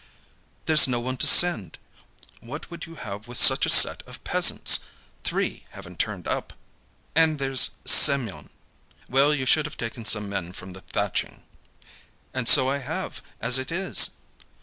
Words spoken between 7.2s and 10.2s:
there's Semyon...." "Well, you should have taken